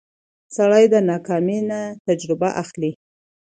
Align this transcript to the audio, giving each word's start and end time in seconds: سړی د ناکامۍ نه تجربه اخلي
سړی 0.55 0.83
د 0.93 0.95
ناکامۍ 1.09 1.59
نه 1.69 1.79
تجربه 2.07 2.49
اخلي 2.61 2.91